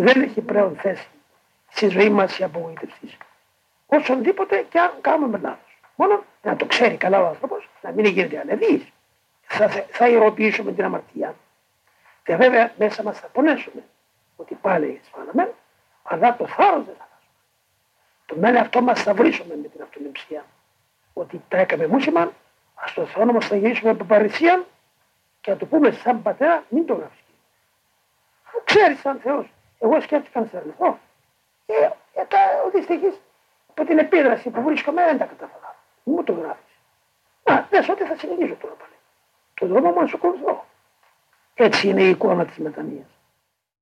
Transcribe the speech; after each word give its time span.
Δεν 0.00 0.22
έχει 0.22 0.40
πλέον 0.40 0.76
θέση 0.76 1.08
στη 1.68 1.88
ζωή 1.88 2.10
μας 2.10 2.38
η 2.38 2.44
απογοήτευσης. 2.44 3.16
Όσονδήποτε 3.86 4.66
και 4.68 4.78
αν 4.78 4.92
κάνουμε 5.00 5.38
λάθος. 5.38 5.80
Μόνο 5.96 6.24
να 6.42 6.56
το 6.56 6.66
ξέρει 6.66 6.96
καλά 6.96 7.22
ο 7.22 7.26
άνθρωπος, 7.26 7.68
να 7.82 7.92
μην 7.92 8.04
γίνεται 8.04 8.40
ανεδί. 8.40 8.92
Θα, 9.42 9.68
θα 9.68 10.08
ηρωοποιήσουμε 10.08 10.72
την 10.72 10.84
αμαρτία. 10.84 11.34
Και 12.24 12.36
βέβαια 12.36 12.72
μέσα 12.78 13.02
μας 13.02 13.18
θα 13.18 13.26
πονέσουμε 13.26 13.84
ότι 14.36 14.54
πάλι 14.54 15.00
σφάλαμε, 15.04 15.54
αλλά 16.02 16.36
το 16.36 16.46
θάρρος 16.46 16.84
δεν 16.84 16.94
θα 16.98 17.08
χάσουμε. 17.10 17.32
Το 18.26 18.36
μένει 18.36 18.58
αυτό 18.58 18.80
μας 18.80 19.02
θα 19.02 19.14
βρίσουμε 19.14 19.56
με 19.62 19.68
την 19.68 19.82
αυτοληψία. 19.82 20.44
Ότι 21.12 21.42
τα 21.48 21.58
έκαμε 21.58 21.86
μουσιμα, 21.86 22.32
ας 22.74 22.92
το 22.94 23.06
Θεό 23.06 23.24
μας 23.24 23.46
θα 23.46 23.56
γυρίσουμε 23.56 23.90
από 23.90 24.04
παρησία 24.04 24.64
και 25.40 25.50
να 25.50 25.56
του 25.56 25.68
πούμε 25.68 25.90
σαν 25.90 26.22
πατέρα, 26.22 26.64
μην 26.68 26.86
το 26.86 26.94
γράφει. 26.94 27.22
Ξέρεις 28.64 29.00
σαν 29.00 29.18
Θεός. 29.22 29.46
Εγώ 29.78 30.00
σκέφτηκα 30.00 30.40
να 30.40 30.46
σε 30.46 30.56
αρνηθώ. 30.56 30.98
Και 31.66 31.90
ε, 32.14 32.24
τα, 32.24 32.38
ο 32.66 32.70
δυστυχή 32.70 33.12
από 33.70 33.84
την 33.84 33.98
επίδραση 33.98 34.50
που 34.50 34.62
βρίσκομαι 34.62 35.04
δεν 35.04 35.18
τα 35.18 35.24
κατάφερα. 35.24 35.76
Μου 36.04 36.24
το 36.24 36.32
γράφεις. 36.32 36.74
Να, 37.44 37.66
δες 37.70 37.88
ότι 37.88 38.04
θα 38.04 38.16
συνεχίσω 38.16 38.54
τώρα 38.54 38.74
πάλι. 38.74 38.92
Το 39.54 39.66
δρόμο 39.66 39.90
μου 39.90 40.00
να 40.00 40.06
σου 40.06 40.16
ακολουθώ. 40.16 40.64
Έτσι 41.54 41.88
είναι 41.88 42.02
η 42.02 42.08
εικόνα 42.08 42.44
της 42.44 42.58
μετανοίας. 42.58 43.17